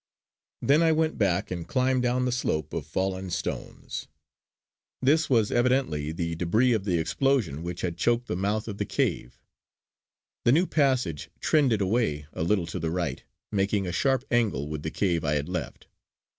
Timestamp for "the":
2.25-2.31, 6.11-6.33, 6.85-6.97, 8.25-8.35, 8.79-8.85, 10.43-10.53, 12.79-12.89, 14.81-14.89